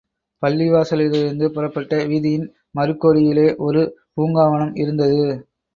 பள்ளி 0.43 0.67
வாசலிலிருந்து 0.69 1.47
புறப்பட்ட 1.47 1.99
வீதியின் 2.05 2.47
மறுகோடியிலே 2.79 3.47
ஒரு 3.59 3.83
பூங்காவனம் 4.15 4.75
இருந்தது. 4.75 5.23